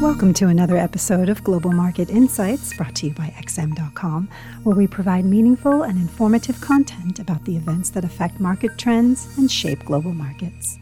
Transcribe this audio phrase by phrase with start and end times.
[0.00, 4.30] Welcome to another episode of Global Market Insights brought to you by XM.com,
[4.62, 9.52] where we provide meaningful and informative content about the events that affect market trends and
[9.52, 10.78] shape global markets.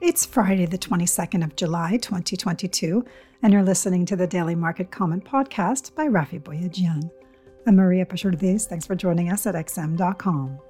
[0.00, 3.04] It's Friday, the 22nd of July, 2022,
[3.42, 7.10] and you're listening to the Daily Market Comment podcast by Raffi Boyadjian.
[7.66, 8.68] I'm Maria Pachurdes.
[8.68, 10.60] Thanks for joining us at XM.com.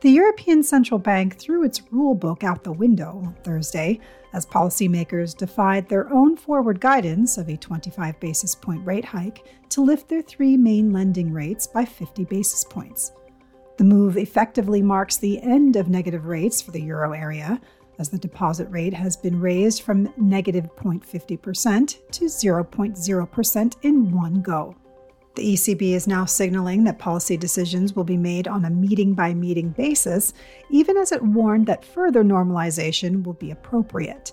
[0.00, 4.00] The European Central Bank threw its rule book out the window on Thursday
[4.32, 9.82] as policymakers defied their own forward guidance of a 25 basis point rate hike to
[9.82, 13.12] lift their three main lending rates by 50 basis points.
[13.76, 17.60] The move effectively marks the end of negative rates for the euro area,
[17.98, 24.74] as the deposit rate has been raised from negative 0.50% to 0.0% in one go.
[25.40, 29.32] The ECB is now signaling that policy decisions will be made on a meeting by
[29.32, 30.34] meeting basis,
[30.68, 34.32] even as it warned that further normalization will be appropriate.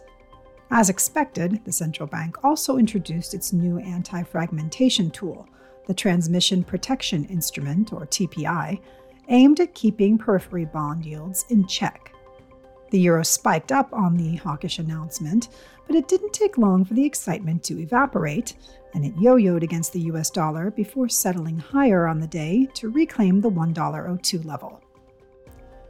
[0.70, 5.48] As expected, the central bank also introduced its new anti fragmentation tool,
[5.86, 8.82] the Transmission Protection Instrument, or TPI,
[9.30, 12.12] aimed at keeping periphery bond yields in check.
[12.90, 15.50] The euro spiked up on the hawkish announcement,
[15.88, 18.56] but it didn't take long for the excitement to evaporate,
[18.94, 22.90] and it yo yoed against the US dollar before settling higher on the day to
[22.90, 24.82] reclaim the $1.02 level.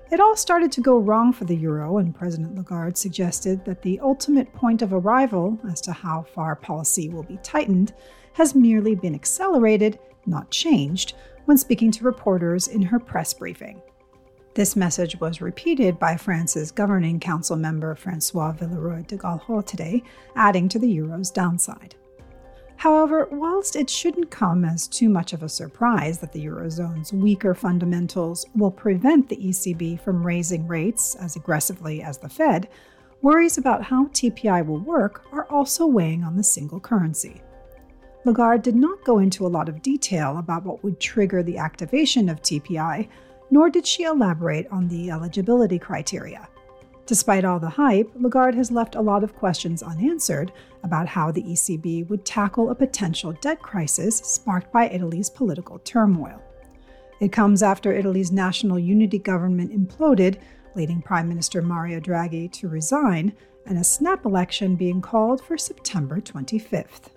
[0.10, 4.00] It all started to go wrong for the euro, and President Lagarde suggested that the
[4.00, 7.94] ultimate point of arrival as to how far policy will be tightened
[8.34, 11.14] has merely been accelerated, not changed,
[11.46, 13.82] when speaking to reporters in her press briefing.
[14.58, 20.02] This message was repeated by France's Governing Council member Francois Villeroy de Galhau today,
[20.36, 21.94] adding to the euro's downside.
[22.76, 27.54] However, whilst it shouldn't come as too much of a surprise that the Eurozone's weaker
[27.54, 32.68] fundamentals will prevent the ECB from raising rates as aggressively as the Fed,
[33.22, 37.44] worries about how TPI will work are also weighing on the single currency.
[38.26, 42.28] Lagarde did not go into a lot of detail about what would trigger the activation
[42.28, 43.08] of TPI,
[43.50, 46.48] nor did she elaborate on the eligibility criteria.
[47.06, 50.52] Despite all the hype, Lagarde has left a lot of questions unanswered
[50.84, 56.42] about how the ECB would tackle a potential debt crisis sparked by Italy's political turmoil.
[57.22, 60.40] It comes after Italy's national unity government imploded,
[60.76, 63.34] leading Prime Minister Mario Draghi to resign,
[63.66, 67.12] and a snap election being called for September 25th.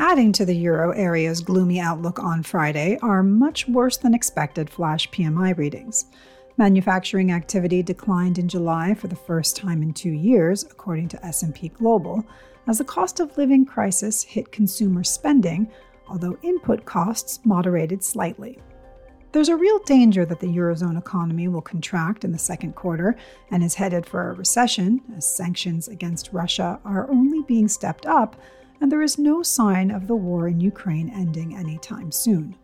[0.00, 5.10] Adding to the euro area's gloomy outlook on Friday are much worse than expected flash
[5.10, 6.06] PMI readings.
[6.56, 11.68] Manufacturing activity declined in July for the first time in 2 years, according to S&P
[11.68, 12.24] Global,
[12.66, 15.70] as the cost of living crisis hit consumer spending,
[16.08, 18.58] although input costs moderated slightly.
[19.32, 23.16] There's a real danger that the Eurozone economy will contract in the second quarter
[23.50, 28.40] and is headed for a recession, as sanctions against Russia are only being stepped up
[28.80, 32.56] and there is no sign of the war in Ukraine ending anytime soon.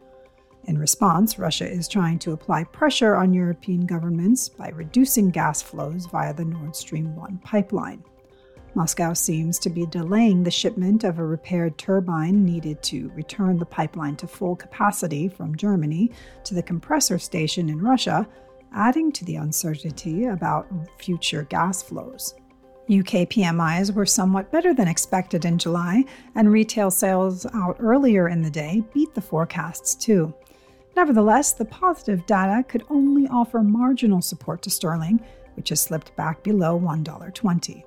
[0.65, 6.06] In response, Russia is trying to apply pressure on European governments by reducing gas flows
[6.06, 8.03] via the Nord Stream 1 pipeline.
[8.75, 13.65] Moscow seems to be delaying the shipment of a repaired turbine needed to return the
[13.65, 16.10] pipeline to full capacity from Germany
[16.44, 18.28] to the compressor station in Russia,
[18.72, 20.66] adding to the uncertainty about
[20.98, 22.34] future gas flows.
[22.88, 26.04] UK PMIs were somewhat better than expected in July,
[26.36, 30.32] and retail sales out earlier in the day beat the forecasts too.
[30.94, 35.20] Nevertheless, the positive data could only offer marginal support to sterling,
[35.54, 37.82] which has slipped back below $1.20.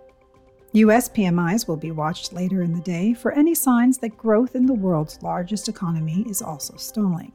[0.74, 4.66] US PMIs will be watched later in the day for any signs that growth in
[4.66, 7.32] the world's largest economy is also stalling.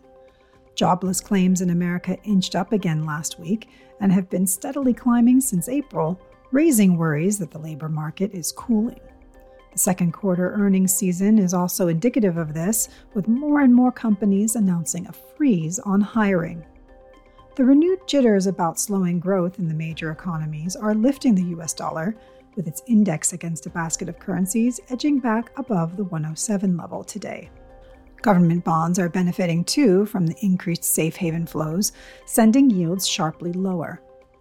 [0.76, 3.68] Jobless claims in America inched up again last week
[4.00, 6.20] and have been steadily climbing since April,
[6.54, 9.00] raising worries that the labor market is cooling.
[9.72, 14.54] The second quarter earnings season is also indicative of this, with more and more companies
[14.54, 16.64] announcing a freeze on hiring.
[17.56, 22.14] The renewed jitters about slowing growth in the major economies are lifting the US dollar,
[22.54, 27.50] with its index against a basket of currencies edging back above the 107 level today.
[28.22, 31.90] Government bonds are benefiting too from the increased safe haven flows,
[32.26, 34.00] sending yields sharply lower.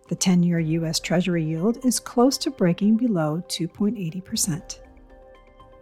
[0.10, 1.00] The 10 year U.S.
[1.00, 4.80] Treasury yield is close to breaking below 2.80%.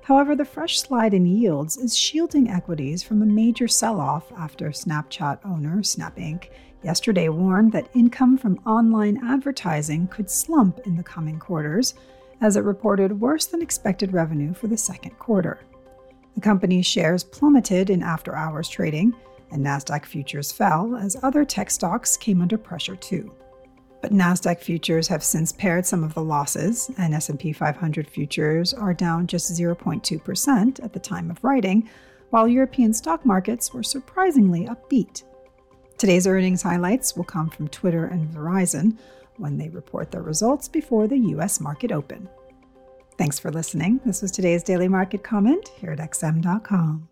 [0.04, 4.70] However, the fresh slide in yields is shielding equities from a major sell off after
[4.70, 6.50] Snapchat owner Snap Inc.
[6.84, 11.94] yesterday warned that income from online advertising could slump in the coming quarters,
[12.42, 15.60] as it reported worse than expected revenue for the second quarter.
[16.36, 19.14] The company's shares plummeted in after hours trading,
[19.52, 23.32] and NASDAQ futures fell as other tech stocks came under pressure too.
[24.02, 28.94] But Nasdaq futures have since pared some of the losses, and S&P 500 futures are
[28.94, 31.88] down just 0.2% at the time of writing,
[32.32, 35.24] while European stock markets were surprisingly upbeat.
[35.98, 38.98] Today's earnings highlights will come from Twitter and Verizon
[39.38, 42.28] when they report their results before the US market open.
[43.18, 44.00] Thanks for listening.
[44.06, 47.08] This was today's daily market comment here at XM.com.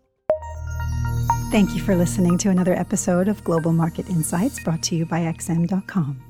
[1.50, 5.20] Thank you for listening to another episode of Global Market Insights brought to you by
[5.20, 6.29] XM.com.